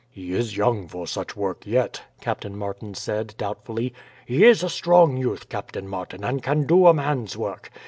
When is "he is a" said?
4.25-4.67